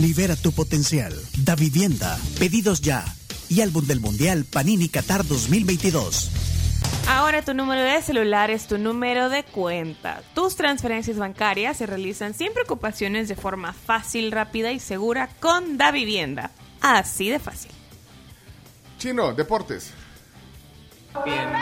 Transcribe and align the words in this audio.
libera 0.00 0.36
tu 0.36 0.52
potencial, 0.52 1.12
Da 1.38 1.54
Vivienda, 1.54 2.18
pedidos 2.38 2.80
ya 2.80 3.04
y 3.48 3.60
álbum 3.60 3.86
del 3.86 4.00
Mundial 4.00 4.44
Panini 4.44 4.88
Qatar 4.88 5.24
2022. 5.26 6.30
Ahora 7.08 7.42
tu 7.42 7.52
número 7.54 7.82
de 7.82 8.00
celular 8.02 8.50
es 8.50 8.66
tu 8.66 8.78
número 8.78 9.28
de 9.28 9.44
cuenta. 9.44 10.22
Tus 10.34 10.56
transferencias 10.56 11.18
bancarias 11.18 11.76
se 11.76 11.86
realizan 11.86 12.34
sin 12.34 12.52
preocupaciones 12.52 13.28
de 13.28 13.36
forma 13.36 13.72
fácil, 13.72 14.32
rápida 14.32 14.72
y 14.72 14.80
segura 14.80 15.28
con 15.40 15.76
Da 15.76 15.90
Vivienda. 15.90 16.50
Así 16.80 17.28
de 17.28 17.38
fácil. 17.38 17.70
Chino, 18.98 19.34
deportes. 19.34 19.90
Bien. 21.24 21.48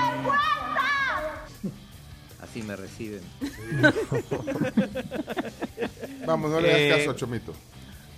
Así 2.41 2.63
me 2.63 2.77
reciben. 2.77 3.21
Vamos, 6.27 6.51
no 6.51 6.61
le 6.61 6.69
das 6.69 6.79
Eh, 6.79 6.95
caso 6.99 7.11
a 7.11 7.17
Chomito. 7.17 7.55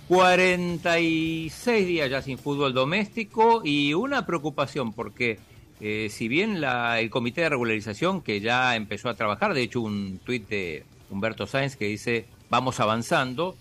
46 0.07 1.87
días 1.87 2.09
ya 2.09 2.21
sin 2.21 2.37
fútbol 2.37 2.73
doméstico 2.73 3.61
y 3.63 3.93
una 3.93 4.25
preocupación 4.25 4.93
porque 4.93 5.39
eh, 5.81 6.07
si 6.09 6.27
bien 6.27 6.61
la- 6.61 6.99
el 6.99 7.09
comité 7.09 7.41
de 7.41 7.49
regularización 7.49 8.21
que 8.21 8.39
ya 8.39 8.75
empezó 8.75 9.09
a 9.09 9.15
trabajar, 9.15 9.53
de 9.53 9.63
hecho 9.63 9.81
un 9.81 10.19
tuit 10.23 10.47
de 10.47 10.83
Humberto 11.09 11.47
Sáenz 11.47 11.75
que 11.75 11.85
dice 11.85 12.25
vamos 12.49 12.79
avanzando, 12.79 13.55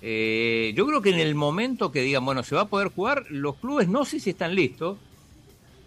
eh, 0.00 0.72
yo 0.74 0.86
creo 0.86 1.02
que 1.02 1.10
en 1.10 1.20
el 1.20 1.34
momento 1.34 1.92
que 1.92 2.00
digan, 2.02 2.24
bueno, 2.24 2.42
se 2.42 2.54
va 2.56 2.62
a 2.62 2.68
poder 2.68 2.88
jugar, 2.88 3.24
los 3.28 3.56
clubes 3.56 3.86
no 3.88 4.04
sé 4.04 4.18
si 4.18 4.30
están 4.30 4.54
listos, 4.54 4.98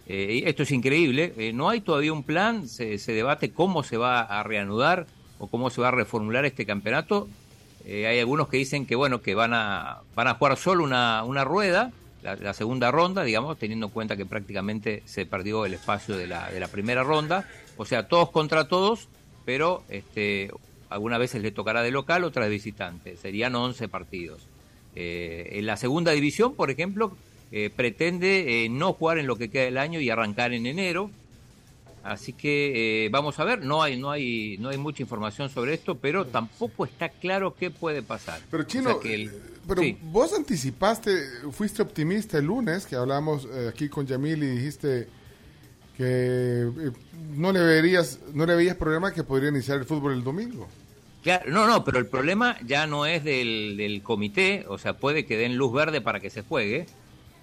eh, 0.06 0.44
esto 0.46 0.62
es 0.62 0.70
increíble, 0.70 1.34
eh, 1.36 1.52
no 1.52 1.68
hay 1.68 1.80
todavía 1.80 2.12
un 2.12 2.22
plan, 2.22 2.68
se, 2.68 2.96
se 2.98 3.12
debate 3.12 3.50
cómo 3.50 3.82
se 3.82 3.96
va 3.96 4.20
a 4.20 4.42
reanudar 4.44 5.06
o 5.38 5.48
cómo 5.48 5.68
se 5.68 5.80
va 5.82 5.88
a 5.88 5.90
reformular 5.90 6.44
este 6.46 6.64
campeonato. 6.64 7.28
Eh, 7.88 8.08
hay 8.08 8.18
algunos 8.18 8.48
que 8.48 8.56
dicen 8.56 8.84
que 8.84 8.96
bueno 8.96 9.22
que 9.22 9.36
van 9.36 9.54
a 9.54 10.00
van 10.16 10.26
a 10.26 10.34
jugar 10.34 10.56
solo 10.56 10.82
una, 10.82 11.22
una 11.22 11.44
rueda, 11.44 11.92
la, 12.22 12.52
segunda 12.52 12.90
ronda, 12.90 13.22
digamos, 13.22 13.56
teniendo 13.56 13.86
en 13.86 13.92
cuenta 13.92 14.16
que 14.16 14.26
prácticamente 14.26 15.04
se 15.04 15.24
perdió 15.24 15.64
el 15.64 15.74
espacio 15.74 16.16
de 16.16 16.26
la, 16.26 16.50
de 16.50 16.58
la 16.58 16.66
primera 16.66 17.04
ronda, 17.04 17.48
o 17.76 17.84
sea, 17.84 18.08
todos 18.08 18.30
contra 18.30 18.66
todos, 18.66 19.08
pero 19.44 19.84
este 19.88 20.50
algunas 20.88 21.20
veces 21.20 21.42
le 21.42 21.52
tocará 21.52 21.82
de 21.82 21.92
local, 21.92 22.24
otras 22.24 22.46
de 22.46 22.50
visitante, 22.50 23.16
serían 23.16 23.54
11 23.54 23.88
partidos. 23.88 24.48
Eh, 24.96 25.50
en 25.52 25.66
la 25.66 25.76
segunda 25.76 26.10
división, 26.10 26.54
por 26.54 26.72
ejemplo, 26.72 27.16
eh, 27.52 27.70
pretende 27.74 28.66
no 28.68 28.94
jugar 28.94 29.18
en 29.18 29.28
lo 29.28 29.36
que 29.36 29.48
queda 29.48 29.64
del 29.64 29.78
año 29.78 30.00
y 30.00 30.10
arrancar 30.10 30.52
en 30.52 30.66
enero. 30.66 31.10
Así 32.06 32.32
que 32.32 33.06
eh, 33.06 33.08
vamos 33.10 33.38
a 33.40 33.44
ver, 33.44 33.64
no 33.64 33.82
hay, 33.82 33.98
no 33.98 34.10
hay, 34.10 34.56
no 34.58 34.68
hay 34.68 34.78
mucha 34.78 35.02
información 35.02 35.48
sobre 35.50 35.74
esto, 35.74 35.96
pero 35.96 36.24
tampoco 36.26 36.84
está 36.84 37.08
claro 37.08 37.54
qué 37.54 37.70
puede 37.70 38.02
pasar. 38.02 38.40
Pero 38.50 38.62
O 38.62 38.66
Chino, 38.66 38.90
sea 38.92 39.00
que 39.00 39.14
el- 39.14 39.28
eh, 39.28 39.40
pero 39.66 39.82
sí. 39.82 39.98
vos 40.02 40.32
anticipaste, 40.32 41.10
fuiste 41.50 41.82
optimista 41.82 42.38
el 42.38 42.44
lunes, 42.46 42.86
que 42.86 42.94
hablamos 42.94 43.48
eh, 43.52 43.68
aquí 43.68 43.88
con 43.88 44.06
Yamil 44.06 44.42
y 44.42 44.46
dijiste 44.46 45.08
que 45.96 46.04
eh, 46.04 46.90
no 47.34 47.50
le 47.52 47.60
verías, 47.60 48.20
no 48.34 48.46
le 48.46 48.54
veías 48.54 48.76
problema 48.76 49.12
que 49.12 49.24
podría 49.24 49.48
iniciar 49.48 49.78
el 49.78 49.84
fútbol 49.84 50.12
el 50.12 50.22
domingo. 50.22 50.68
Claro, 51.22 51.50
no, 51.50 51.66
no, 51.66 51.82
pero 51.84 51.98
el 51.98 52.06
problema 52.06 52.56
ya 52.64 52.86
no 52.86 53.04
es 53.04 53.24
del, 53.24 53.76
del 53.76 54.02
comité, 54.02 54.64
o 54.68 54.78
sea, 54.78 54.92
puede 54.96 55.26
que 55.26 55.36
den 55.36 55.56
luz 55.56 55.72
verde 55.72 56.00
para 56.00 56.20
que 56.20 56.30
se 56.30 56.42
juegue, 56.42 56.86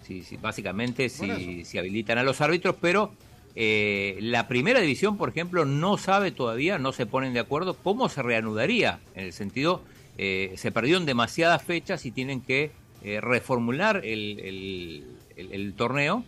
si, 0.07 0.23
si- 0.23 0.37
básicamente 0.37 1.09
si, 1.09 1.65
si 1.65 1.77
habilitan 1.77 2.17
a 2.17 2.23
los 2.23 2.39
árbitros, 2.39 2.75
pero 2.79 3.11
eh, 3.55 4.17
la 4.21 4.47
primera 4.47 4.79
división, 4.79 5.17
por 5.17 5.29
ejemplo, 5.29 5.65
no 5.65 5.97
sabe 5.97 6.31
todavía, 6.31 6.77
no 6.79 6.91
se 6.91 7.05
ponen 7.05 7.33
de 7.33 7.39
acuerdo 7.39 7.75
cómo 7.75 8.09
se 8.09 8.21
reanudaría, 8.23 8.99
en 9.15 9.25
el 9.25 9.33
sentido, 9.33 9.81
eh, 10.17 10.53
se 10.57 10.71
perdieron 10.71 11.05
demasiadas 11.05 11.63
fechas 11.63 12.05
y 12.05 12.11
tienen 12.11 12.41
que 12.41 12.71
eh, 13.03 13.19
reformular 13.21 13.97
el, 13.97 14.39
el- 14.39 15.03
el- 15.35 15.51
el 15.51 15.73
torneo. 15.73 16.23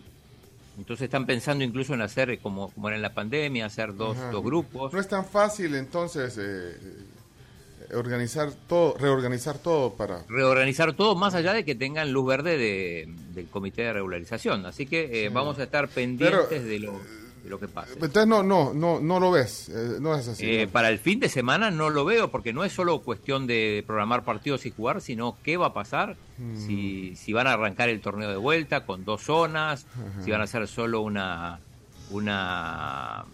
Entonces 0.78 1.04
están 1.04 1.24
pensando 1.24 1.64
incluso 1.64 1.94
en 1.94 2.02
hacer, 2.02 2.28
eh, 2.30 2.38
como, 2.38 2.68
como 2.72 2.88
era 2.88 2.96
en 2.96 3.02
la 3.02 3.14
pandemia, 3.14 3.64
hacer 3.66 3.94
dos, 3.96 4.16
dos 4.30 4.44
grupos. 4.44 4.92
No 4.92 5.00
es 5.00 5.08
tan 5.08 5.24
fácil 5.24 5.74
entonces 5.74 6.36
organizar 7.94 8.50
todo, 8.68 8.96
reorganizar 8.98 9.58
todo 9.58 9.94
para... 9.94 10.24
reorganizar 10.28 10.92
todo 10.94 11.14
más 11.14 11.34
allá 11.34 11.52
de 11.52 11.64
que 11.64 11.74
tengan 11.74 12.12
luz 12.12 12.26
verde 12.26 12.56
de- 12.58 13.08
del 13.34 13.46
comité 13.48 13.82
de 13.82 13.92
regularización. 13.92 14.64
Así 14.66 14.86
que 14.86 15.24
eh, 15.26 15.28
vamos 15.28 15.58
a 15.58 15.64
estar 15.64 15.88
pendientes 15.88 16.46
Pero, 16.48 16.64
de, 16.64 16.78
lo, 16.80 16.92
de 17.44 17.50
lo 17.50 17.60
que 17.60 17.68
pase. 17.68 17.92
Entonces 17.94 18.26
no, 18.26 18.42
no, 18.42 18.72
no, 18.74 18.98
no 19.00 19.20
lo 19.20 19.30
ves, 19.30 19.68
eh, 19.68 19.98
no 20.00 20.14
es 20.16 20.26
así. 20.28 20.44
Eh, 20.48 20.66
¿no? 20.66 20.72
para 20.72 20.88
el 20.88 20.98
fin 20.98 21.20
de 21.20 21.28
semana 21.28 21.70
no 21.70 21.90
lo 21.90 22.04
veo 22.04 22.30
porque 22.30 22.52
no 22.52 22.64
es 22.64 22.72
solo 22.72 23.00
cuestión 23.02 23.46
de 23.46 23.84
programar 23.86 24.24
partidos 24.24 24.64
y 24.66 24.70
jugar, 24.70 25.00
sino 25.00 25.36
qué 25.42 25.56
va 25.56 25.66
a 25.66 25.74
pasar 25.74 26.16
Mm. 26.38 26.66
si, 26.66 27.16
si 27.16 27.32
van 27.32 27.46
a 27.46 27.52
arrancar 27.54 27.88
el 27.88 28.02
torneo 28.02 28.28
de 28.28 28.36
vuelta 28.36 28.84
con 28.84 29.06
dos 29.06 29.22
zonas, 29.22 29.86
si 30.22 30.30
van 30.30 30.42
a 30.42 30.44
hacer 30.44 30.68
solo 30.68 31.00
una 31.00 31.60
una 32.10 33.24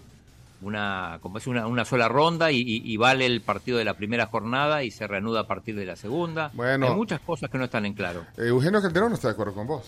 una 0.62 1.18
como 1.20 1.38
es 1.38 1.46
una, 1.46 1.66
una 1.66 1.84
sola 1.84 2.08
ronda 2.08 2.50
y, 2.52 2.58
y- 2.58 2.82
y 2.84 2.96
vale 2.96 3.26
el 3.26 3.40
partido 3.40 3.78
de 3.78 3.84
la 3.84 3.94
primera 3.94 4.26
jornada 4.26 4.82
y 4.84 4.90
se 4.90 5.06
reanuda 5.06 5.40
a 5.40 5.46
partir 5.46 5.74
de 5.76 5.84
la 5.86 5.96
segunda. 5.96 6.50
Bueno. 6.54 6.88
Hay 6.88 6.94
muchas 6.94 7.20
cosas 7.20 7.50
que 7.50 7.58
no 7.58 7.64
están 7.64 7.84
en 7.86 7.94
claro. 7.94 8.24
Eh, 8.38 8.46
Eugenio 8.48 8.80
Calderón 8.82 9.10
no 9.10 9.14
está 9.16 9.28
de 9.28 9.32
acuerdo 9.32 9.54
con 9.54 9.66
vos. 9.66 9.82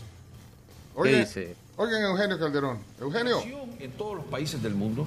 ¿Qué 0.94 1.00
Oye, 1.00 1.18
dice? 1.20 1.56
Oigan, 1.76 2.02
Eugenio 2.02 2.38
Calderón. 2.38 2.78
Eugenio. 3.00 3.38
en 3.80 3.90
todos 3.92 4.14
los 4.16 4.24
países 4.26 4.62
del 4.62 4.74
mundo 4.76 5.06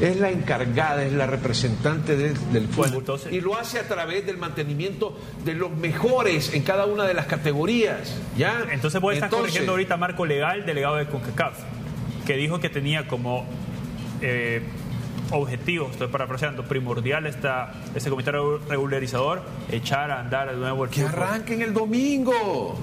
es 0.00 0.18
la 0.20 0.30
encargada, 0.30 1.02
es 1.04 1.12
la 1.14 1.26
representante 1.26 2.16
de- 2.16 2.34
del 2.52 2.68
fútbol 2.68 3.02
y 3.30 3.40
lo 3.40 3.56
hace 3.58 3.78
a 3.78 3.88
través 3.88 4.24
del 4.26 4.36
mantenimiento 4.36 5.18
de 5.44 5.54
los 5.54 5.70
mejores 5.70 6.52
en 6.52 6.62
cada 6.62 6.84
una 6.84 7.04
de 7.04 7.14
las 7.14 7.26
categorías. 7.26 8.14
¿ya? 8.36 8.66
Entonces 8.70 9.00
vos 9.00 9.14
estás 9.14 9.28
Entonces, 9.28 9.40
corrigiendo 9.40 9.72
ahorita 9.72 9.96
Marco 9.96 10.26
Legal, 10.26 10.66
delegado 10.66 10.96
de 10.96 11.06
CONCACAF, 11.06 11.58
que 12.26 12.36
dijo 12.36 12.60
que 12.60 12.68
tenía 12.68 13.08
como 13.08 13.46
eh, 14.20 14.62
objetivo, 15.32 15.88
estoy 15.90 16.08
parafraseando, 16.08 16.64
primordial 16.64 17.26
esta, 17.26 17.72
este 17.94 18.10
comité 18.10 18.32
regularizador, 18.68 19.42
echar 19.70 20.10
a 20.10 20.20
andar 20.20 20.50
de 20.50 20.56
nuevo 20.56 20.84
el 20.84 20.90
Que 20.90 21.02
fútbol. 21.02 21.22
arranquen 21.22 21.62
el 21.62 21.72
domingo. 21.74 22.78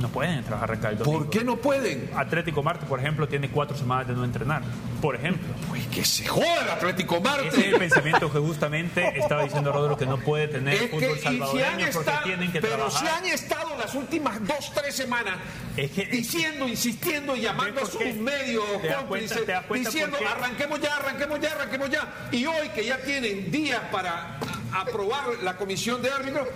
No 0.00 0.08
pueden 0.08 0.42
trabajar 0.44 0.70
arrancar 0.70 0.92
el 0.92 0.98
domingo. 0.98 1.18
¿Por 1.18 1.30
qué 1.30 1.44
no 1.44 1.56
pueden? 1.56 2.08
Atlético 2.16 2.62
Marte, 2.62 2.86
por 2.86 2.98
ejemplo, 3.00 3.28
tiene 3.28 3.50
cuatro 3.50 3.76
semanas 3.76 4.08
de 4.08 4.14
no 4.14 4.24
entrenar. 4.24 4.62
Por 5.00 5.16
ejemplo. 5.16 5.48
Pues 5.68 5.86
que 5.86 6.04
se 6.04 6.26
joda 6.26 6.62
el 6.64 6.68
Atlético 6.70 7.20
Marte. 7.20 7.48
Ese 7.48 7.60
es 7.60 7.66
el 7.72 7.78
pensamiento 7.78 8.30
que 8.32 8.38
justamente 8.38 9.18
estaba 9.18 9.44
diciendo 9.44 9.72
Rodro 9.72 9.96
que 9.96 10.06
no 10.06 10.18
puede 10.18 10.48
tener 10.48 10.74
Es 10.74 10.80
que, 10.82 10.88
fútbol 10.88 11.00
si 11.18 11.26
han 11.26 11.38
salvadoreño 11.38 11.86
porque 11.92 11.98
estado- 12.10 12.24
tienen 12.24 12.52
que 12.52 12.60
pero 12.60 12.74
trabajar. 12.76 13.00
si 13.00 13.06
han 13.06 13.24
estado 13.26 13.78
las 13.78 13.94
últimas 13.94 14.46
dos, 14.46 14.72
tres 14.74 14.94
semanas 14.94 15.34
Es 15.76 15.90
que- 15.92 16.06
diciendo, 16.06 16.68
insistiendo 16.68 17.34
y 17.36 17.40
llamando 17.40 17.80
a 17.80 17.84
¿Ves 17.84 17.90
por 17.90 18.02
sus 18.02 18.14
medios 18.16 18.64
¿Te 18.82 18.88
das 18.88 19.04
cuenta- 19.04 19.34
cómplices, 19.66 19.92
diciendo 19.92 20.18
arranquemos 20.28 20.80
ya, 20.80 20.96
arranquemos 20.96 21.40
ya, 21.40 21.52
arranquemos 21.52 21.90
ya. 21.90 22.28
Y 22.32 22.46
hoy 22.46 22.68
que 22.74 22.84
ya 22.84 22.98
tienen 22.98 23.50
días 23.50 23.80
para 23.90 24.38
aprobar 24.72 25.24
la 25.42 25.56
comisión 25.56 26.02
de 26.02 26.10
árbitros, 26.10 26.46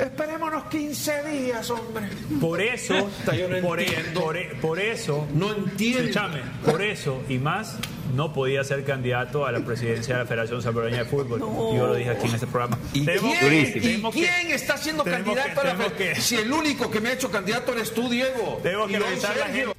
esperémonos 0.00 0.64
15 0.64 1.22
días, 1.24 1.70
hombre. 1.70 2.08
Por 2.40 2.60
eso, 2.60 2.94
yo 3.38 3.48
no 3.48 3.60
por, 3.60 3.80
e- 3.80 3.86
por 4.14 4.36
e- 4.36 4.54
por 4.60 4.78
eso, 4.80 5.26
No 5.34 5.52
entiendo. 5.54 6.00
escúchame, 6.00 6.40
por 6.64 6.82
eso 6.82 7.22
y 7.28 7.38
más, 7.38 7.76
no 8.14 8.32
podía 8.32 8.62
ser 8.64 8.84
candidato 8.84 9.46
a 9.46 9.52
la 9.52 9.60
presidencia 9.60 10.14
de 10.16 10.20
la 10.22 10.26
Federación 10.26 10.62
Salvadoreña 10.62 10.98
de 10.98 11.04
Fútbol. 11.06 11.40
Yo 11.40 11.86
lo 11.86 11.94
dije 11.94 12.10
aquí 12.10 12.28
en 12.28 12.34
este 12.34 12.46
programa. 12.46 12.78
¿Y 12.92 13.04
Tenemos 13.04 13.30
quién, 13.38 13.72
que- 13.72 13.78
y 13.78 14.02
que- 14.02 14.10
quién 14.12 14.50
está 14.50 14.76
siendo 14.76 15.04
candidato 15.04 15.42
que- 15.54 15.60
a 15.60 15.64
la 15.64 15.72
tenemos 15.72 15.92
fe- 15.94 16.14
que- 16.14 16.20
Si 16.20 16.36
el 16.36 16.52
único 16.52 16.90
que 16.90 17.00
me 17.00 17.08
ha 17.10 17.12
hecho 17.14 17.30
candidato 17.30 17.72
eres 17.72 17.92
tú, 17.94 18.08
Diego. 18.08 18.60
Tengo 18.62 18.86
que 18.86 18.98
revisar 18.98 19.36
la 19.36 19.46
Sergio. 19.46 19.74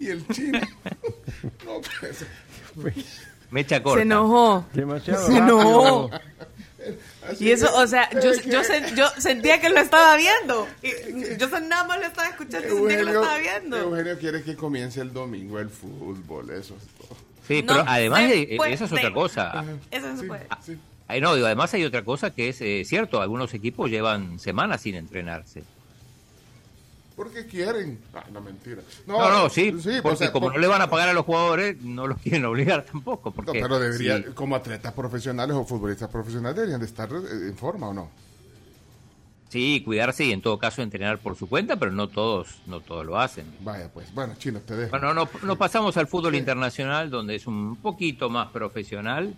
Y 0.00 0.08
el 0.08 0.26
chino. 0.28 0.60
No, 1.66 1.80
pues, 2.00 2.24
Mecha 3.50 3.82
corta. 3.82 3.98
Se 3.98 4.02
enojó. 4.02 4.66
Demasiado 4.72 5.26
Se 5.26 5.36
enojó. 5.36 6.10
Así 7.30 7.44
Y 7.46 7.50
eso, 7.52 7.66
es. 7.66 7.72
o 7.72 7.86
sea, 7.86 8.10
yo, 8.12 8.32
yo, 8.46 8.60
sen- 8.62 8.94
yo 8.94 9.06
sentía 9.18 9.60
que 9.60 9.68
lo 9.70 9.78
estaba 9.80 10.16
viendo. 10.16 10.66
Y 10.82 11.36
yo 11.38 11.48
nada 11.60 11.84
más 11.84 11.98
lo 12.00 12.06
estaba 12.06 12.28
escuchando 12.28 12.66
y 12.66 12.70
sentía 12.70 12.96
que 12.98 13.04
lo 13.04 13.10
Eugenio, 13.10 13.20
estaba 13.22 13.38
viendo. 13.38 13.76
Eugenio 13.78 14.18
quiere 14.18 14.42
que 14.42 14.56
comience 14.56 15.00
el 15.00 15.12
domingo 15.12 15.58
el 15.58 15.70
fútbol, 15.70 16.50
eso 16.50 16.76
es 16.76 16.86
todo. 17.08 17.16
Sí, 17.46 17.62
No 17.62 17.74
pero 17.74 17.84
además 17.86 18.20
se 18.22 18.26
de, 18.28 18.42
eh, 18.42 18.56
puede. 18.56 18.72
esa 18.72 18.84
es 18.86 18.92
otra 18.92 19.12
cosa. 19.12 19.64
Eso 19.90 20.06
no 20.08 20.14
se 20.16 20.22
Sí, 20.22 20.26
puede. 20.28 20.46
sí. 20.64 20.78
Ay, 21.06 21.20
no, 21.20 21.34
digo, 21.34 21.46
además 21.46 21.72
hay 21.74 21.84
otra 21.84 22.02
cosa 22.02 22.30
que 22.34 22.48
es 22.48 22.60
eh, 22.62 22.82
cierto, 22.86 23.20
algunos 23.20 23.52
equipos 23.52 23.90
llevan 23.90 24.38
semanas 24.38 24.80
sin 24.80 24.94
entrenarse. 24.94 25.62
Porque 27.16 27.46
quieren. 27.46 28.00
Ah, 28.12 28.24
no, 28.32 28.40
mentira. 28.40 28.82
No, 29.06 29.30
no, 29.30 29.48
sí, 29.48 29.70
porque 30.02 30.08
o 30.08 30.16
sea, 30.16 30.32
como 30.32 30.46
por- 30.46 30.54
no 30.54 30.58
le 30.60 30.66
van 30.66 30.82
a 30.82 30.90
pagar 30.90 31.08
a 31.08 31.12
los 31.12 31.24
jugadores, 31.24 31.80
no 31.82 32.06
los 32.08 32.18
quieren 32.22 32.44
obligar 32.44 32.84
tampoco. 32.84 33.30
No, 33.30 33.36
Porque, 33.36 33.60
pero 33.60 33.78
debería, 33.78 34.18
sí. 34.18 34.24
como 34.34 34.56
atletas 34.56 34.92
profesionales 34.92 35.54
o 35.56 35.64
futbolistas 35.64 36.08
profesionales, 36.10 36.56
deberían 36.56 36.80
de 36.80 36.86
estar 36.86 37.08
eh, 37.12 37.48
en 37.48 37.56
forma 37.56 37.88
o 37.88 37.94
no. 37.94 38.10
Sí, 39.48 39.82
cuidarse 39.84 40.24
y 40.24 40.32
en 40.32 40.42
todo 40.42 40.58
caso 40.58 40.82
entrenar 40.82 41.18
por 41.20 41.36
su 41.36 41.48
cuenta, 41.48 41.76
pero 41.76 41.92
no 41.92 42.08
todos, 42.08 42.56
no 42.66 42.80
todos 42.80 43.06
lo 43.06 43.20
hacen. 43.20 43.44
Vaya, 43.60 43.88
pues. 43.92 44.12
Bueno, 44.12 44.34
chino, 44.36 44.58
te 44.60 44.74
dejo. 44.74 44.90
Bueno, 44.90 45.14
no- 45.14 45.28
nos 45.44 45.56
pasamos 45.56 45.96
al 45.96 46.08
fútbol 46.08 46.34
internacional, 46.34 47.08
donde 47.10 47.36
es 47.36 47.46
un 47.46 47.76
poquito 47.76 48.28
más 48.28 48.48
profesional. 48.48 49.34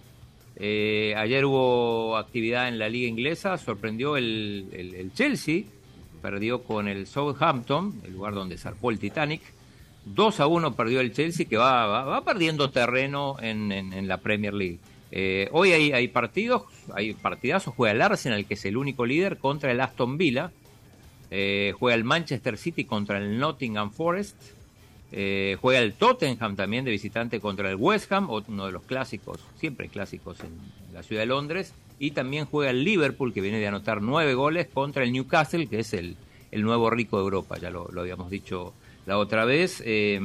Eh, 0.58 1.12
ayer 1.19 1.44
hubo 1.44 2.17
actividad 2.17 2.69
en 2.69 2.79
la 2.79 2.88
liga 2.88 3.06
inglesa, 3.08 3.58
sorprendió 3.58 4.17
el, 4.17 4.69
el- 4.72 4.94
el 4.94 5.12
Chelsea, 5.12 5.64
perdió 6.26 6.64
con 6.64 6.88
el 6.88 7.06
Southampton, 7.06 8.00
el 8.05 8.14
lugar 8.14 8.34
donde 8.34 8.58
zarpó 8.58 8.90
el 8.90 8.99
Titanic. 8.99 9.43
2 10.06 10.40
a 10.40 10.49
1 10.49 10.75
perdió 10.75 10.99
el 11.00 11.12
Chelsea, 11.12 11.46
que 11.46 11.56
va, 11.56 11.87
va, 12.05 12.25
perdiendo 12.25 12.70
terreno 12.70 13.37
en, 13.40 13.70
en- 13.70 13.93
en 13.93 14.08
la 14.08 14.17
Premier 14.19 14.52
League. 14.52 14.78
Eh, 15.12 15.49
hoy 15.52 15.70
hay, 15.70 15.93
hay 15.93 16.08
partidos, 16.08 16.62
hay 16.94 17.14
partidazos, 17.14 17.75
juega 17.76 17.93
el 17.93 18.02
Arsenal, 18.02 18.44
que 18.44 18.55
es 18.55 18.64
el 18.64 18.76
único 18.76 19.06
líder, 19.06 19.38
contra 19.38 19.70
el 19.70 19.81
Aston 19.81 20.19
Villa. 20.19 20.50
Eh, 21.31 21.73
juega 21.78 21.94
el 21.94 22.02
Manchester 22.02 22.56
City 22.58 22.84
contra 22.87 23.19
el 23.19 23.38
Nottingham 23.38 23.93
Forest. 23.93 24.37
Eh, 25.12 25.56
juega 25.61 25.79
el 25.81 25.93
Tottenham 25.94 26.56
también 26.56 26.84
de 26.84 26.90
visitante 26.90 27.38
contra 27.38 27.70
el 27.70 27.76
West 27.76 28.11
Ham, 28.11 28.29
uno 28.31 28.67
de 28.67 28.72
los 28.72 28.82
clásicos, 28.82 29.38
siempre 29.61 29.88
clásicos 29.88 30.40
en 30.40 30.50
la 30.93 31.05
ciudad 31.05 31.22
de 31.22 31.26
Londres. 31.26 31.72
Y 31.98 32.10
también 32.10 32.46
juega 32.46 32.70
el 32.70 32.84
Liverpool, 32.84 33.32
que 33.32 33.40
viene 33.40 33.58
de 33.58 33.66
anotar 33.66 34.02
nueve 34.02 34.34
goles, 34.34 34.69
contra 34.72 35.04
el 35.04 35.12
Newcastle, 35.12 35.66
que 35.66 35.81
es 35.81 35.94
el, 35.94 36.16
el 36.50 36.62
nuevo 36.62 36.90
rico 36.90 37.16
de 37.19 37.25
Europa, 37.25 37.58
ya 37.58 37.70
lo, 37.70 37.88
lo 37.90 38.02
habíamos 38.02 38.31
dicho 38.31 38.75
la 39.06 39.19
otra 39.19 39.44
vez. 39.44 39.82
Eh, 39.87 40.20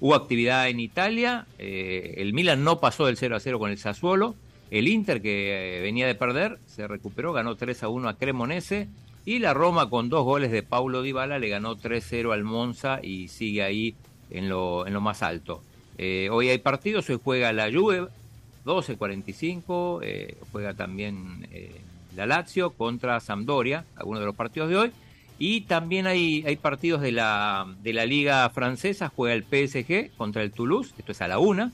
hubo 0.00 0.14
actividad 0.14 0.68
en 0.68 0.80
Italia, 0.80 1.46
eh, 1.58 2.14
el 2.18 2.34
Milan 2.34 2.62
no 2.62 2.80
pasó 2.80 3.06
del 3.06 3.16
0 3.16 3.36
a 3.36 3.40
0 3.40 3.58
con 3.58 3.70
el 3.70 3.78
Sassuolo. 3.78 4.34
El 4.70 4.88
Inter, 4.88 5.22
que 5.22 5.78
eh, 5.78 5.80
venía 5.80 6.06
de 6.06 6.14
perder, 6.14 6.58
se 6.66 6.88
recuperó, 6.88 7.32
ganó 7.32 7.54
3 7.54 7.84
a 7.84 7.88
1 7.88 8.08
a 8.08 8.18
Cremonese. 8.18 8.88
Y 9.24 9.38
la 9.38 9.54
Roma, 9.54 9.88
con 9.88 10.10
dos 10.10 10.24
goles 10.24 10.50
de 10.50 10.62
Paulo 10.62 11.00
Dybala, 11.00 11.38
le 11.38 11.48
ganó 11.48 11.76
3-0 11.76 12.34
al 12.34 12.44
Monza 12.44 13.00
y 13.02 13.28
sigue 13.28 13.62
ahí 13.62 13.94
en 14.30 14.50
lo, 14.50 14.86
en 14.86 14.92
lo 14.92 15.00
más 15.00 15.22
alto. 15.22 15.62
Hoy 15.98 16.48
hay 16.50 16.58
partidos, 16.58 17.08
hoy 17.08 17.18
juega 17.22 17.50
la 17.54 17.72
Juve, 17.72 18.08
12-45, 18.64 20.00
eh, 20.02 20.36
juega 20.52 20.74
también 20.74 21.46
eh, 21.52 21.80
la 22.16 22.26
Lazio 22.26 22.70
contra 22.70 23.20
Sampdoria, 23.20 23.84
algunos 23.96 24.20
de 24.20 24.26
los 24.26 24.34
partidos 24.34 24.68
de 24.68 24.76
hoy. 24.76 24.92
Y 25.38 25.62
también 25.62 26.06
hay, 26.06 26.44
hay 26.46 26.56
partidos 26.56 27.00
de 27.00 27.12
la, 27.12 27.66
de 27.82 27.92
la 27.92 28.06
Liga 28.06 28.48
Francesa, 28.50 29.12
juega 29.14 29.34
el 29.34 29.42
PSG 29.42 30.16
contra 30.16 30.42
el 30.42 30.52
Toulouse, 30.52 30.94
esto 30.96 31.12
es 31.12 31.20
a 31.20 31.28
la 31.28 31.38
una. 31.38 31.72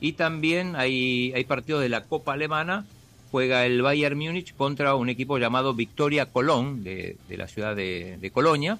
Y 0.00 0.14
también 0.14 0.74
hay, 0.74 1.32
hay 1.34 1.44
partidos 1.44 1.80
de 1.80 1.88
la 1.88 2.04
Copa 2.04 2.32
Alemana, 2.32 2.84
juega 3.30 3.64
el 3.64 3.80
Bayern 3.82 4.18
Múnich 4.18 4.54
contra 4.56 4.96
un 4.96 5.08
equipo 5.08 5.38
llamado 5.38 5.74
Victoria 5.74 6.26
Colón, 6.26 6.82
de, 6.82 7.16
la 7.28 7.46
ciudad 7.46 7.76
de, 7.76 8.18
de 8.20 8.30
Colonia. 8.30 8.78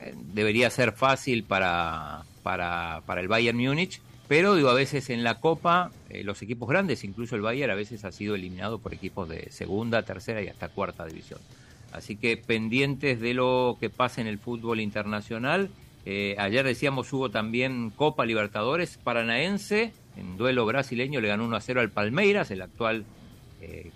Eh, 0.00 0.14
Debería 0.34 0.68
ser 0.68 0.92
fácil 0.92 1.44
para, 1.44 2.24
para, 2.42 3.02
para 3.06 3.22
el 3.22 3.28
Bayern 3.28 3.56
Múnich, 3.56 4.02
pero 4.32 4.54
digo, 4.54 4.70
a 4.70 4.74
veces 4.74 5.10
en 5.10 5.24
la 5.24 5.40
Copa, 5.40 5.90
eh, 6.08 6.24
los 6.24 6.40
equipos 6.40 6.66
grandes, 6.66 7.04
incluso 7.04 7.36
el 7.36 7.42
Bayern, 7.42 7.70
a 7.70 7.74
veces 7.74 8.06
ha 8.06 8.12
sido 8.12 8.34
eliminado 8.34 8.78
por 8.78 8.94
equipos 8.94 9.28
de 9.28 9.50
segunda, 9.50 10.04
tercera 10.04 10.40
y 10.40 10.48
hasta 10.48 10.70
cuarta 10.70 11.04
división. 11.04 11.38
Así 11.92 12.16
que 12.16 12.38
pendientes 12.38 13.20
de 13.20 13.34
lo 13.34 13.76
que 13.78 13.90
pasa 13.90 14.22
en 14.22 14.26
el 14.26 14.38
fútbol 14.38 14.80
internacional. 14.80 15.68
Eh, 16.06 16.34
ayer 16.38 16.64
decíamos 16.64 17.12
hubo 17.12 17.30
también 17.30 17.90
Copa 17.90 18.24
Libertadores 18.24 18.96
Paranaense, 19.04 19.92
en 20.16 20.38
duelo 20.38 20.64
brasileño 20.64 21.20
le 21.20 21.28
ganó 21.28 21.44
1 21.44 21.54
a 21.54 21.60
0 21.60 21.82
al 21.82 21.90
Palmeiras, 21.90 22.50
el 22.50 22.62
actual 22.62 23.04
eh, 23.60 23.90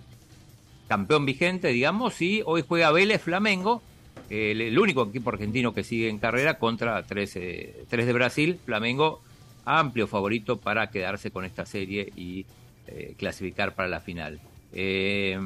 campeón 0.87 1.25
vigente, 1.25 1.69
digamos, 1.69 2.21
y 2.21 2.43
hoy 2.45 2.63
juega 2.67 2.91
Vélez 2.91 3.23
Flamengo, 3.23 3.81
el, 4.29 4.77
único 4.77 5.07
equipo 5.07 5.31
argentino 5.31 5.73
que 5.73 5.83
sigue 5.83 6.09
en 6.09 6.19
carrera 6.19 6.59
contra 6.59 7.01
tres, 7.07 7.35
eh, 7.37 7.85
tres 7.89 8.05
de 8.05 8.13
Brasil, 8.13 8.59
Flamengo 8.63 9.23
amplio 9.67 10.07
favorito 10.07 10.57
para 10.57 10.89
quedarse 10.89 11.31
con 11.31 11.43
esta 11.45 11.65
serie 11.65 12.11
y 12.15 12.45
eh, 12.87 13.15
clasificar 13.17 13.75
para 13.75 13.87
la 13.89 13.99
final. 13.99 14.39
Eh, 14.73 15.37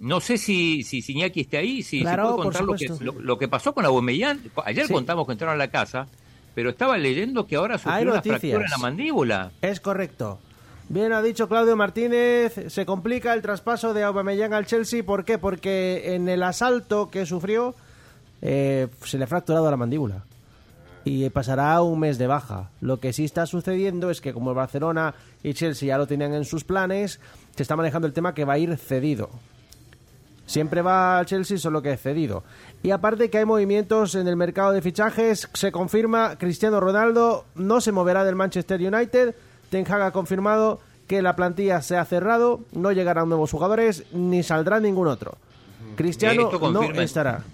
no 0.00 0.20
sé 0.20 0.38
si, 0.38 0.82
si 0.82 1.02
Iñaki 1.12 1.40
esté 1.40 1.58
ahí, 1.58 1.82
si 1.82 2.00
Claro, 2.00 2.36
por 2.36 2.44
contar 2.46 2.62
lo 2.64 2.72
que, 2.74 2.88
supuesto. 2.88 3.04
lo, 3.04 3.20
lo 3.20 3.38
que 3.38 3.48
pasó 3.48 3.74
con 3.74 3.84
Aubameyang. 3.84 4.40
Ayer 4.64 4.86
Sí. 4.86 4.92
contamos 4.92 5.26
que 5.26 5.32
entraron 5.32 5.54
a 5.54 5.58
la 5.58 5.68
casa, 5.70 6.06
pero 6.54 6.70
estaba 6.70 6.96
leyendo 6.96 7.46
que 7.46 7.56
ahora 7.56 7.76
sufrió 7.78 8.12
una 8.12 8.22
fractura 8.22 8.64
en 8.64 8.70
la 8.70 8.78
mandíbula. 8.78 9.50
Es 9.62 9.80
correcto. 9.80 10.38
Bien 10.88 11.12
ha 11.12 11.22
dicho 11.22 11.48
Claudio 11.48 11.76
Martínez, 11.76 12.52
se 12.68 12.84
complica 12.86 13.32
el 13.34 13.42
traspaso 13.42 13.94
de 13.94 14.02
Aubameyang 14.02 14.52
al 14.54 14.66
Chelsea, 14.66 15.04
¿por 15.04 15.24
qué? 15.24 15.38
Porque 15.38 16.14
en 16.14 16.28
el 16.28 16.42
asalto 16.42 17.10
que 17.10 17.26
sufrió 17.26 17.74
eh, 18.42 18.88
se 19.04 19.16
le 19.18 19.24
ha 19.24 19.26
fracturado 19.28 19.70
la 19.70 19.76
mandíbula 19.76 20.24
y 21.04 21.28
pasará 21.30 21.80
un 21.82 22.00
mes 22.00 22.18
de 22.18 22.26
baja. 22.26 22.70
Lo 22.80 23.00
que 23.00 23.12
sí 23.12 23.24
está 23.24 23.46
sucediendo 23.46 24.10
es 24.10 24.20
que 24.20 24.32
como 24.32 24.50
el 24.50 24.56
Barcelona 24.56 25.14
y 25.42 25.54
Chelsea 25.54 25.88
ya 25.88 25.98
lo 25.98 26.06
tenían 26.06 26.34
en 26.34 26.44
sus 26.44 26.64
planes, 26.64 27.20
se 27.56 27.62
está 27.62 27.76
manejando 27.76 28.06
el 28.06 28.12
tema 28.12 28.34
que 28.34 28.44
va 28.44 28.54
a 28.54 28.58
ir 28.58 28.76
cedido. 28.76 29.30
Siempre 30.46 30.82
va 30.82 31.18
al 31.18 31.26
Chelsea, 31.26 31.58
solo 31.58 31.80
que 31.80 31.96
cedido. 31.96 32.42
Y 32.82 32.90
aparte 32.90 33.30
que 33.30 33.38
hay 33.38 33.44
movimientos 33.44 34.16
en 34.16 34.26
el 34.26 34.34
mercado 34.34 34.72
de 34.72 34.82
fichajes, 34.82 35.48
se 35.52 35.70
confirma 35.70 36.36
Cristiano 36.38 36.80
Ronaldo 36.80 37.44
no 37.54 37.80
se 37.80 37.92
moverá 37.92 38.24
del 38.24 38.34
Manchester 38.34 38.80
United. 38.80 39.36
Ten 39.70 39.86
Hag 39.90 40.02
ha 40.02 40.10
confirmado 40.10 40.80
que 41.06 41.22
la 41.22 41.36
plantilla 41.36 41.82
se 41.82 41.96
ha 41.96 42.04
cerrado, 42.04 42.60
no 42.72 42.90
llegarán 42.90 43.28
nuevos 43.28 43.52
jugadores 43.52 44.04
ni 44.12 44.42
saldrá 44.42 44.80
ningún 44.80 45.06
otro. 45.06 45.38
Cristiano 45.96 46.50
no 46.70 46.82
estará. 47.00 47.44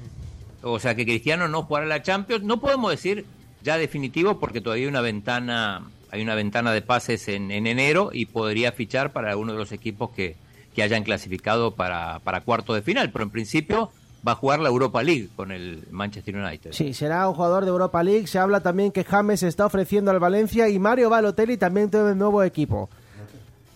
O 0.62 0.78
sea 0.78 0.94
que 0.94 1.04
Cristiano 1.04 1.48
no 1.48 1.62
jugará 1.62 1.86
la 1.86 2.02
Champions. 2.02 2.44
No 2.44 2.60
podemos 2.60 2.90
decir 2.90 3.26
ya 3.66 3.76
definitivo 3.76 4.38
porque 4.38 4.60
todavía 4.60 4.84
hay 4.84 4.88
una 4.88 5.00
ventana, 5.00 5.82
hay 6.10 6.22
una 6.22 6.36
ventana 6.36 6.72
de 6.72 6.82
pases 6.82 7.28
en, 7.28 7.50
en 7.50 7.66
enero 7.66 8.10
y 8.12 8.26
podría 8.26 8.72
fichar 8.72 9.12
para 9.12 9.30
alguno 9.30 9.52
de 9.52 9.58
los 9.58 9.72
equipos 9.72 10.10
que, 10.10 10.36
que 10.74 10.82
hayan 10.82 11.02
clasificado 11.02 11.74
para, 11.74 12.20
para 12.20 12.42
cuarto 12.42 12.72
de 12.74 12.82
final. 12.82 13.10
Pero 13.10 13.24
en 13.24 13.30
principio 13.30 13.90
va 14.26 14.32
a 14.32 14.34
jugar 14.36 14.60
la 14.60 14.68
Europa 14.68 15.02
League 15.02 15.28
con 15.34 15.50
el 15.50 15.82
Manchester 15.90 16.36
United. 16.36 16.72
Sí, 16.72 16.94
será 16.94 17.28
un 17.28 17.34
jugador 17.34 17.64
de 17.64 17.70
Europa 17.70 18.02
League. 18.04 18.28
Se 18.28 18.38
habla 18.38 18.60
también 18.60 18.92
que 18.92 19.02
James 19.02 19.42
está 19.42 19.66
ofreciendo 19.66 20.12
al 20.12 20.20
Valencia 20.20 20.68
y 20.68 20.78
Mario 20.78 21.10
Balotelli 21.10 21.56
también 21.56 21.90
tiene 21.90 22.12
un 22.12 22.18
nuevo 22.18 22.44
equipo. 22.44 22.88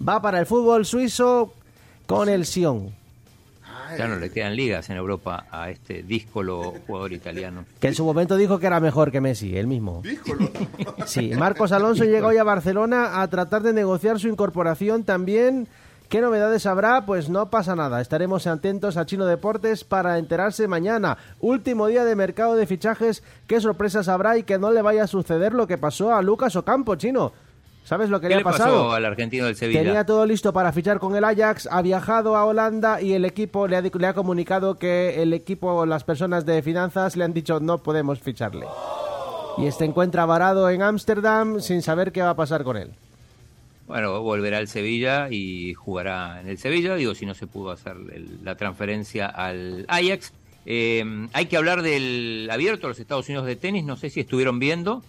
Va 0.06 0.22
para 0.22 0.38
el 0.38 0.46
fútbol 0.46 0.86
suizo 0.86 1.52
con 2.06 2.28
el 2.28 2.46
Sion. 2.46 2.94
Ya 3.96 4.08
no 4.08 4.16
le 4.16 4.30
quedan 4.30 4.56
ligas 4.56 4.88
en 4.90 4.96
Europa 4.96 5.46
a 5.50 5.70
este 5.70 6.02
díscolo 6.02 6.74
jugador 6.86 7.12
italiano. 7.12 7.64
Que 7.80 7.88
en 7.88 7.94
su 7.94 8.04
momento 8.04 8.36
dijo 8.36 8.58
que 8.58 8.66
era 8.66 8.80
mejor 8.80 9.10
que 9.10 9.20
Messi, 9.20 9.56
él 9.56 9.66
mismo. 9.66 10.02
Díjolo. 10.02 10.50
Sí, 11.06 11.32
Marcos 11.36 11.72
Alonso 11.72 12.04
llega 12.04 12.28
hoy 12.28 12.36
a 12.36 12.44
Barcelona 12.44 13.20
a 13.20 13.28
tratar 13.28 13.62
de 13.62 13.72
negociar 13.72 14.20
su 14.20 14.28
incorporación 14.28 15.04
también. 15.04 15.66
¿Qué 16.08 16.20
novedades 16.20 16.66
habrá? 16.66 17.06
Pues 17.06 17.28
no 17.28 17.50
pasa 17.50 17.76
nada. 17.76 18.00
Estaremos 18.00 18.46
atentos 18.46 18.96
a 18.96 19.06
Chino 19.06 19.26
Deportes 19.26 19.84
para 19.84 20.18
enterarse 20.18 20.66
mañana. 20.66 21.16
Último 21.38 21.86
día 21.86 22.04
de 22.04 22.16
mercado 22.16 22.56
de 22.56 22.66
fichajes. 22.66 23.22
¿Qué 23.46 23.60
sorpresas 23.60 24.08
habrá 24.08 24.36
y 24.36 24.42
que 24.42 24.58
no 24.58 24.72
le 24.72 24.82
vaya 24.82 25.04
a 25.04 25.06
suceder 25.06 25.54
lo 25.54 25.68
que 25.68 25.78
pasó 25.78 26.12
a 26.12 26.20
Lucas 26.22 26.56
Ocampo, 26.56 26.96
Chino? 26.96 27.32
¿Sabes 27.84 28.08
lo 28.08 28.20
que 28.20 28.28
¿Qué 28.28 28.34
le 28.36 28.40
ha 28.42 28.44
pasado? 28.44 28.76
pasó 28.84 28.92
al 28.92 29.04
argentino 29.04 29.46
del 29.46 29.56
Sevilla? 29.56 29.82
Tenía 29.82 30.06
todo 30.06 30.24
listo 30.24 30.52
para 30.52 30.72
fichar 30.72 31.00
con 31.00 31.16
el 31.16 31.24
Ajax, 31.24 31.66
ha 31.70 31.82
viajado 31.82 32.36
a 32.36 32.44
Holanda 32.44 33.00
y 33.02 33.14
el 33.14 33.24
equipo 33.24 33.66
le 33.66 33.76
ha, 33.76 33.82
di- 33.82 33.90
le 33.98 34.06
ha 34.06 34.14
comunicado 34.14 34.78
que 34.78 35.20
el 35.22 35.32
equipo, 35.32 35.84
las 35.86 36.04
personas 36.04 36.46
de 36.46 36.62
finanzas 36.62 37.16
le 37.16 37.24
han 37.24 37.32
dicho 37.32 37.58
no 37.58 37.78
podemos 37.78 38.20
ficharle. 38.20 38.66
Y 39.58 39.66
este 39.66 39.84
encuentra 39.84 40.24
varado 40.24 40.70
en 40.70 40.82
Ámsterdam 40.82 41.60
sin 41.60 41.82
saber 41.82 42.12
qué 42.12 42.22
va 42.22 42.30
a 42.30 42.36
pasar 42.36 42.62
con 42.62 42.76
él. 42.76 42.90
Bueno, 43.88 44.22
volverá 44.22 44.58
al 44.58 44.68
Sevilla 44.68 45.28
y 45.28 45.74
jugará 45.74 46.40
en 46.40 46.48
el 46.48 46.58
Sevilla, 46.58 46.94
digo, 46.94 47.16
si 47.16 47.26
no 47.26 47.34
se 47.34 47.48
pudo 47.48 47.72
hacer 47.72 47.96
el- 48.14 48.38
la 48.44 48.54
transferencia 48.54 49.26
al 49.26 49.84
Ajax. 49.88 50.32
Eh, 50.64 51.26
hay 51.32 51.46
que 51.46 51.56
hablar 51.56 51.82
del 51.82 52.48
abierto 52.52 52.82
de 52.86 52.88
los 52.92 53.00
Estados 53.00 53.28
Unidos 53.28 53.46
de 53.46 53.56
tenis, 53.56 53.82
no 53.84 53.96
sé 53.96 54.10
si 54.10 54.20
estuvieron 54.20 54.60
viendo. 54.60 55.02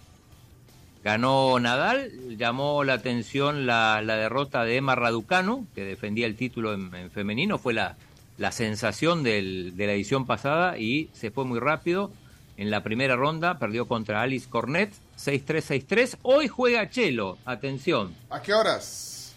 Ganó 1.04 1.58
Nadal, 1.58 2.36
llamó 2.38 2.84
la 2.84 2.94
atención 2.94 3.66
la, 3.66 4.00
la 4.02 4.16
derrota 4.16 4.64
de 4.64 4.76
Emma 4.76 4.94
Raducanu, 4.94 5.66
que 5.74 5.84
defendía 5.84 6.26
el 6.26 6.36
título 6.36 6.74
en, 6.74 6.94
en 6.94 7.10
femenino, 7.10 7.58
fue 7.58 7.72
la, 7.74 7.96
la 8.38 8.52
sensación 8.52 9.22
del- 9.24 9.76
de 9.76 9.86
la 9.86 9.92
edición 9.94 10.26
pasada 10.26 10.78
y 10.78 11.10
se 11.12 11.30
fue 11.32 11.44
muy 11.44 11.58
rápido. 11.58 12.12
En 12.56 12.70
la 12.70 12.84
primera 12.84 13.16
ronda 13.16 13.58
perdió 13.58 13.88
contra 13.88 14.22
Alice 14.22 14.48
Cornet, 14.48 14.92
6-3, 15.18 15.84
6-3. 15.88 16.18
Hoy 16.22 16.46
juega 16.46 16.88
Chelo, 16.88 17.36
atención. 17.46 18.14
¿A 18.30 18.40
qué 18.40 18.54
horas? 18.54 19.34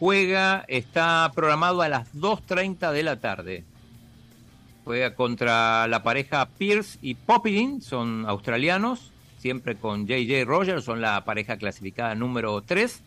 Juega, 0.00 0.64
está 0.66 1.30
programado 1.34 1.82
a 1.82 1.88
las 1.88 2.12
2.30 2.14 2.90
de 2.90 3.02
la 3.04 3.20
tarde. 3.20 3.64
juega 4.84 5.14
contra 5.14 5.86
la 5.86 6.02
pareja 6.02 6.46
Pierce 6.58 6.98
y 7.00 7.14
Poppin, 7.14 7.80
son 7.80 8.26
australianos, 8.26 9.12
siempre 9.44 9.76
con 9.76 10.06
JJ 10.06 10.46
Rogers, 10.46 10.84
son 10.84 11.02
la 11.02 11.22
pareja 11.26 11.58
clasificada 11.58 12.14
número 12.14 12.62
3. 12.62 13.02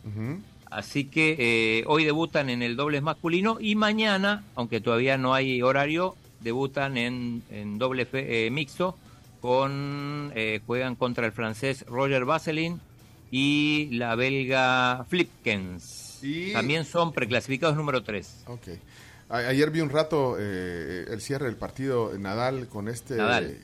Así 0.69 1.05
que 1.05 1.35
eh, 1.39 1.83
hoy 1.87 2.05
debutan 2.05 2.51
en 2.51 2.61
el 2.61 2.75
dobles 2.75 3.01
masculino 3.01 3.57
y 3.59 3.73
mañana, 3.73 4.43
aunque 4.53 4.79
todavía 4.79 5.17
no 5.17 5.33
hay 5.33 5.63
horario, 5.63 6.15
debutan 6.41 6.95
en, 6.95 7.41
en 7.49 7.79
doble 7.79 8.05
fe- 8.05 8.45
eh, 8.45 8.51
mixto 8.51 8.95
con 9.41 10.31
eh, 10.35 10.61
juegan 10.67 10.93
contra 10.95 11.25
el 11.25 11.31
francés 11.31 11.83
Roger 11.87 12.23
Vaseline 12.25 12.77
y 13.31 13.89
la 13.93 14.13
belga 14.13 15.05
Flipkens. 15.09 16.19
Y- 16.21 16.53
También 16.53 16.85
son 16.85 17.13
preclasificados 17.13 17.75
número 17.75 18.03
3. 18.03 18.43
Ok. 18.45 18.67
A- 19.29 19.37
ayer 19.37 19.71
vi 19.71 19.79
un 19.81 19.89
rato 19.89 20.35
eh, 20.39 21.05
el 21.09 21.19
cierre 21.19 21.47
del 21.47 21.55
partido 21.55 22.11
Nadal 22.19 22.67
con 22.67 22.89
este 22.89 23.15
Nadal. 23.15 23.57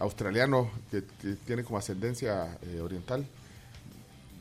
Australiano 0.00 0.70
que, 0.90 1.02
que 1.22 1.34
tiene 1.46 1.62
como 1.62 1.78
ascendencia 1.78 2.58
eh, 2.62 2.80
oriental. 2.80 3.24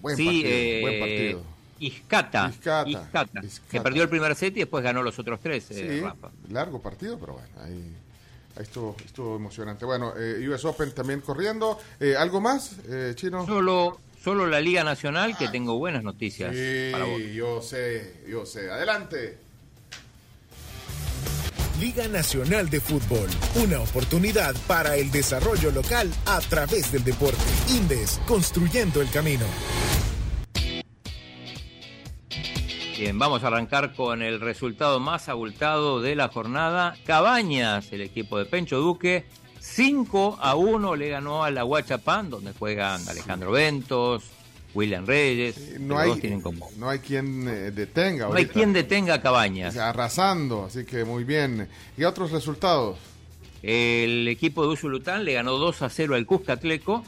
Buen 0.02 0.16
sí, 0.18 0.26
partido, 0.26 0.50
eh, 0.50 0.80
buen 0.82 1.00
partido. 1.00 1.44
Iscata, 1.80 2.50
Iscata, 2.50 2.90
Iscata, 2.90 3.40
Iscata. 3.46 3.70
que 3.72 3.82
perdió 3.82 4.04
el 4.04 4.10
primer 4.10 4.36
set 4.36 4.56
y 4.58 4.60
después 4.62 4.84
ganó 4.84 5.02
los 5.02 5.18
otros 5.20 5.40
tres, 5.42 5.70
eh, 5.72 5.88
Sí, 5.90 6.02
Rafa. 6.02 6.30
largo 6.50 6.82
partido, 6.82 7.18
pero 7.18 7.34
bueno, 7.34 7.48
ahí, 7.64 7.94
ahí 8.58 8.64
estuvo, 8.64 8.96
estuvo 9.06 9.36
emocionante. 9.38 9.86
Bueno, 9.86 10.14
eh, 10.18 10.46
US 10.50 10.66
Open 10.66 10.92
también 10.94 11.22
corriendo. 11.22 11.80
Eh, 12.00 12.16
¿Algo 12.18 12.42
más, 12.42 12.76
eh, 12.90 13.14
Chino? 13.16 13.46
Solo, 13.46 13.98
solo 14.22 14.46
la 14.48 14.60
Liga 14.60 14.84
Nacional, 14.84 15.38
que 15.38 15.48
tengo 15.48 15.78
buenas 15.78 16.04
noticias 16.04 16.54
para 16.92 17.06
vos. 17.06 17.18
Sí, 17.18 17.34
yo 17.34 17.62
sé, 17.62 18.24
yo 18.28 18.46
sé. 18.46 18.70
Adelante. 18.70 19.38
Liga 21.80 22.10
Nacional 22.10 22.70
de 22.70 22.82
Fútbol, 22.82 23.30
una 23.56 23.80
oportunidad 23.80 24.54
para 24.68 24.98
el 24.98 25.12
desarrollo 25.12 25.72
local 25.72 26.12
a 26.26 26.42
través 26.42 26.92
del 26.92 27.06
deporte. 27.06 27.38
Indes, 27.70 28.20
construyendo 28.28 29.02
el 29.02 29.10
camino. 29.10 29.46
Bien, 32.98 33.18
vamos 33.18 33.46
a 33.46 33.48
arrancar 33.48 33.94
con 33.94 34.22
el 34.22 34.42
resultado 34.42 35.00
más 35.00 35.30
abultado 35.30 36.02
de 36.02 36.18
la 36.18 36.28
jornada. 36.28 36.98
Cabañas, 37.06 37.94
el 37.94 38.02
equipo 38.02 38.38
de 38.38 38.44
Pencho 38.44 38.80
Duque, 38.80 39.26
5 39.62 40.40
a 40.42 40.56
1 40.56 40.96
le 40.98 41.08
ganó 41.08 41.46
a 41.46 41.52
la 41.52 41.64
Huachapán, 41.64 42.30
donde 42.30 42.52
juegan 42.52 43.08
Alejandro 43.08 43.52
Ventos, 43.52 44.26
William 44.74 45.06
Reyes. 45.06 45.80
No 45.80 45.98
hay, 45.98 46.20
tienen 46.20 46.42
como- 46.42 46.70
no 46.78 46.90
hay 46.90 47.00
quien 47.00 47.48
eh, 47.48 47.72
detenga. 47.72 48.28
no 48.28 48.36
hay 48.36 48.46
quien 48.46 48.72
detenga 48.74 49.16
a 49.16 49.22
Cabañas. 49.22 49.76
Arrasando, 49.78 50.66
así 50.66 50.86
que 50.86 51.04
muy 51.06 51.24
bien. 51.24 51.68
¿Y 51.98 52.04
otros 52.04 52.32
resultados? 52.32 52.98
El 53.64 54.28
equipo 54.28 54.64
de 54.64 54.70
Usulután 54.74 55.26
le 55.26 55.34
ganó 55.34 55.58
2 55.58 55.82
a 55.82 55.90
0 55.90 56.16
al 56.16 56.26
Cuscatleco. 56.26 57.04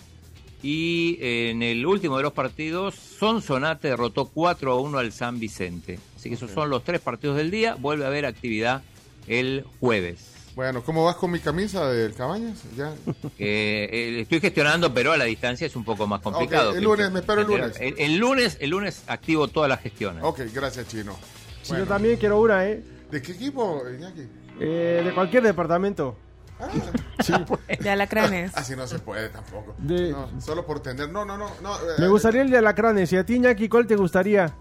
Y 0.64 1.18
en 1.22 1.64
el 1.64 1.86
último 1.88 2.18
de 2.18 2.24
los 2.24 2.34
partidos, 2.34 2.94
Sonsonate 2.96 3.88
derrotó 3.90 4.26
4 4.26 4.72
a 4.74 4.80
1 4.80 4.98
al 5.00 5.12
San 5.12 5.40
Vicente. 5.40 5.98
Así 6.16 6.30
que 6.30 6.36
esos 6.36 6.52
son 6.52 6.70
los 6.70 6.84
tres 6.84 7.02
partidos 7.02 7.38
del 7.38 7.50
día. 7.50 7.76
Vuelve 7.80 8.04
a 8.06 8.10
haber 8.10 8.28
actividad 8.28 8.84
el 9.28 9.66
jueves. 9.80 10.20
Bueno, 10.56 10.84
¿cómo 10.84 11.06
vas 11.06 11.16
con 11.16 11.32
mi 11.32 11.40
camisa 11.40 11.88
del 11.88 12.14
Cabañas? 12.14 12.62
Ya. 12.76 12.94
Eh, 13.40 13.90
eh, 13.90 14.20
estoy 14.22 14.42
gestionando, 14.42 14.94
pero 14.94 15.14
a 15.14 15.18
la 15.18 15.24
distancia 15.24 15.66
es 15.66 15.76
un 15.78 15.86
poco 15.86 16.08
más 16.08 16.20
complicado. 16.22 16.74
El 16.76 16.84
lunes, 16.84 17.10
me 17.12 17.20
espero 17.22 17.42
el 17.42 17.48
lunes. 17.48 17.78
El, 17.80 17.96
el 17.98 18.18
lunes, 18.18 18.58
el 18.60 18.70
lunes 18.70 19.04
activo 19.08 19.48
todas 19.48 19.70
las 19.70 19.80
gestiones. 19.82 20.24
Ok, 20.26 20.42
gracias, 20.54 20.88
Chino. 20.90 21.16
Sí, 21.62 21.74
yo 21.78 21.86
también 21.86 22.18
quiero 22.18 22.40
una, 22.42 22.68
¿eh? 22.68 22.84
¿De 23.10 23.22
qué 23.22 23.32
equipo, 23.32 23.82
Iñaki? 23.98 24.28
Eh, 24.60 25.02
de 25.06 25.14
cualquier 25.14 25.44
departamento. 25.44 26.18
Sí. 27.24 27.34
De 27.80 27.90
alacranes. 27.90 28.52
Así 28.56 28.76
no 28.76 28.86
se 28.88 28.98
puede 29.00 29.30
tampoco. 29.30 29.76
De- 29.78 30.12
No, 30.12 30.42
solo 30.42 30.66
por 30.66 30.80
tener. 30.82 31.10
No, 31.10 31.24
no, 31.24 31.38
no. 31.38 31.50
no 31.62 31.76
eh, 31.76 31.94
Me 32.00 32.08
gustaría 32.08 32.42
el 32.42 32.50
de 32.50 32.58
Alacranes. 32.58 33.12
¿Y 33.14 33.18
a 33.18 33.24
ti, 33.26 33.36
Iñaki, 33.36 33.70
cuál 33.70 33.86
te 33.88 33.96
gustaría? 33.96 34.52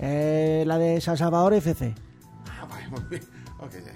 Eh, 0.00 0.64
la 0.66 0.76
de 0.78 1.00
San 1.00 1.16
Salvador 1.16 1.54
FC. 1.54 1.94
Ah, 2.46 2.66
vaya, 2.68 2.88
muy 2.90 3.00
bien. 3.08 3.22
Ok, 3.58 3.72
ya. 3.72 3.92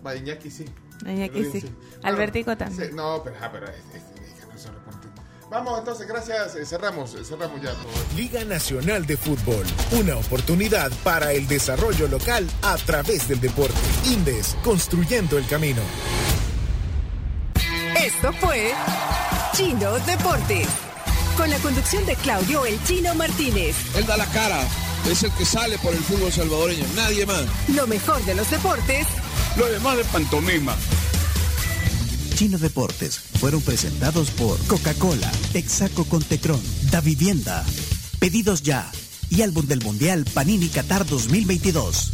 No, 0.00 0.04
va, 0.04 0.16
Iñaki 0.16 0.50
sí. 0.50 0.64
Iñaki 1.06 1.40
Pero 1.40 1.52
sí. 1.52 1.60
Bueno, 1.60 1.76
Albertico 2.02 2.56
también. 2.56 2.90
sí, 2.90 2.94
no, 2.96 3.22
pero, 3.22 3.36
ah, 3.40 3.50
pero 3.52 3.66
es, 3.68 3.74
es- 3.94 4.02
es- 4.20 4.48
no 4.52 4.58
solo 4.58 4.78
por 4.84 4.94
ti. 5.00 5.08
Vamos, 5.50 5.78
entonces, 5.80 6.06
gracias. 6.06 6.54
eh, 6.56 6.64
cerramos, 6.64 7.14
eh, 7.14 7.24
cerramos 7.24 7.60
ya 7.60 7.72
todo. 7.72 7.88
Liga 8.16 8.44
Nacional 8.44 9.04
de 9.06 9.16
Fútbol, 9.16 9.66
una 9.92 10.16
oportunidad 10.16 10.90
para 11.02 11.32
el 11.32 11.46
desarrollo 11.48 12.06
local 12.08 12.48
a 12.62 12.76
través 12.76 13.26
del 13.28 13.40
deporte. 13.40 13.74
Indes, 14.06 14.56
construyendo 14.62 15.36
el 15.38 15.46
camino. 15.46 15.82
Esto 17.98 18.32
fue 18.34 18.72
Chino 19.54 19.98
Deportes. 20.00 20.68
Con 21.36 21.50
la 21.50 21.58
conducción 21.58 22.04
de 22.06 22.14
Claudio 22.16 22.64
El 22.66 22.82
Chino 22.84 23.14
Martínez. 23.14 23.74
Él 23.96 24.06
da 24.06 24.16
la 24.16 24.26
cara, 24.26 24.60
es 25.10 25.22
el 25.22 25.32
que 25.32 25.44
sale 25.44 25.78
por 25.78 25.92
el 25.94 26.00
fútbol 26.00 26.30
salvadoreño, 26.32 26.84
nadie 26.94 27.24
más. 27.26 27.44
Lo 27.68 27.86
mejor 27.86 28.22
de 28.24 28.34
los 28.34 28.50
deportes 28.50 29.06
Lo 29.56 29.66
demás 29.66 29.96
de 29.96 30.04
pantomima. 30.04 30.76
Chino 32.34 32.58
Deportes 32.58 33.18
fueron 33.18 33.60
presentados 33.60 34.30
por 34.30 34.58
Coca-Cola, 34.66 35.30
Texaco 35.52 36.04
con 36.04 36.22
Tecron, 36.22 36.60
Da 36.90 37.00
Vivienda, 37.00 37.64
Pedidos 38.18 38.62
Ya 38.62 38.90
y 39.28 39.42
Álbum 39.42 39.66
del 39.66 39.82
Mundial 39.82 40.24
Panini 40.32 40.68
Qatar 40.68 41.06
2022. 41.06 42.12